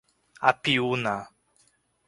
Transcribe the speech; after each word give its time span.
Apiúna 0.51 1.15